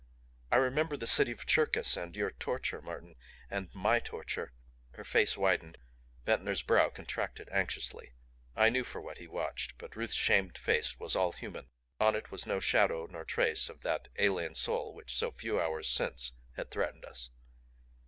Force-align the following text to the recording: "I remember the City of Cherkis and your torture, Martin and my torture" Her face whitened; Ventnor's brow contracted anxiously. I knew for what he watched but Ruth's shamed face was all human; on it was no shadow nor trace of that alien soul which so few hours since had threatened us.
"I 0.51 0.55
remember 0.55 0.97
the 0.97 1.05
City 1.05 1.31
of 1.31 1.45
Cherkis 1.45 1.95
and 1.95 2.15
your 2.15 2.31
torture, 2.31 2.81
Martin 2.81 3.13
and 3.51 3.69
my 3.71 3.99
torture" 3.99 4.51
Her 4.95 5.03
face 5.03 5.35
whitened; 5.35 5.77
Ventnor's 6.25 6.63
brow 6.63 6.89
contracted 6.89 7.47
anxiously. 7.51 8.13
I 8.55 8.69
knew 8.69 8.83
for 8.83 8.99
what 8.99 9.19
he 9.19 9.27
watched 9.27 9.77
but 9.77 9.95
Ruth's 9.95 10.15
shamed 10.15 10.57
face 10.57 10.99
was 10.99 11.15
all 11.15 11.33
human; 11.33 11.67
on 11.99 12.15
it 12.15 12.31
was 12.31 12.47
no 12.47 12.59
shadow 12.59 13.05
nor 13.05 13.23
trace 13.23 13.69
of 13.69 13.81
that 13.81 14.07
alien 14.17 14.55
soul 14.55 14.91
which 14.95 15.15
so 15.15 15.29
few 15.31 15.61
hours 15.61 15.87
since 15.87 16.31
had 16.55 16.71
threatened 16.71 17.05
us. 17.05 17.29